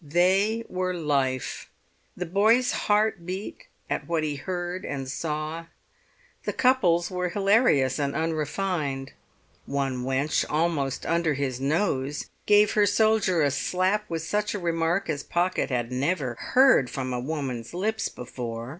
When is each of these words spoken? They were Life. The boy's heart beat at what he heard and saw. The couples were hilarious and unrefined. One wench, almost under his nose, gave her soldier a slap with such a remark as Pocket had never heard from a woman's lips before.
They 0.03 0.63
were 0.67 0.95
Life. 0.95 1.69
The 2.17 2.25
boy's 2.25 2.71
heart 2.71 3.23
beat 3.23 3.67
at 3.87 4.07
what 4.07 4.23
he 4.23 4.35
heard 4.35 4.83
and 4.83 5.07
saw. 5.07 5.67
The 6.45 6.53
couples 6.53 7.11
were 7.11 7.29
hilarious 7.29 7.99
and 7.99 8.15
unrefined. 8.15 9.11
One 9.67 10.03
wench, 10.03 10.43
almost 10.49 11.05
under 11.05 11.35
his 11.35 11.59
nose, 11.61 12.31
gave 12.47 12.71
her 12.71 12.87
soldier 12.87 13.43
a 13.43 13.51
slap 13.51 14.09
with 14.09 14.23
such 14.23 14.55
a 14.55 14.59
remark 14.59 15.07
as 15.07 15.21
Pocket 15.21 15.69
had 15.69 15.91
never 15.91 16.33
heard 16.33 16.89
from 16.89 17.13
a 17.13 17.19
woman's 17.19 17.71
lips 17.71 18.09
before. 18.09 18.69